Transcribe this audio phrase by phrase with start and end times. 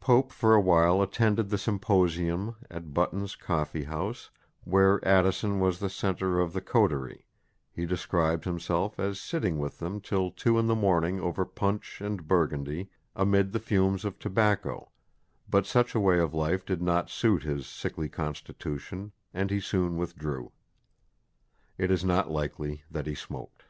[0.00, 4.28] Pope for awhile attended the symposium at Button's coffee house,
[4.64, 7.24] where Addison was the centre of the coterie
[7.72, 12.28] he describes himself as sitting with them till two in the morning over punch and
[12.28, 14.90] Burgundy amid the fumes of tobacco
[15.48, 19.96] but such a way of life did not suit his sickly constitution, and he soon
[19.96, 20.52] withdrew.
[21.78, 23.62] It is not likely that he smoked.